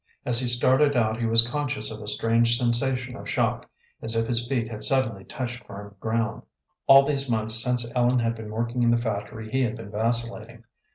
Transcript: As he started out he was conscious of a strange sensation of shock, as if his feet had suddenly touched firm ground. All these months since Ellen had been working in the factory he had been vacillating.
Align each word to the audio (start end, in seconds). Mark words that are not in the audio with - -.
As 0.25 0.39
he 0.39 0.47
started 0.47 0.97
out 0.97 1.19
he 1.19 1.27
was 1.27 1.47
conscious 1.47 1.91
of 1.91 2.01
a 2.01 2.07
strange 2.07 2.57
sensation 2.57 3.15
of 3.15 3.29
shock, 3.29 3.69
as 4.01 4.15
if 4.15 4.25
his 4.25 4.47
feet 4.47 4.67
had 4.67 4.81
suddenly 4.83 5.23
touched 5.23 5.63
firm 5.67 5.95
ground. 5.99 6.41
All 6.87 7.05
these 7.05 7.29
months 7.29 7.61
since 7.63 7.85
Ellen 7.93 8.17
had 8.17 8.33
been 8.33 8.49
working 8.49 8.81
in 8.81 8.89
the 8.89 8.97
factory 8.97 9.51
he 9.51 9.61
had 9.61 9.77
been 9.77 9.91
vacillating. 9.91 10.63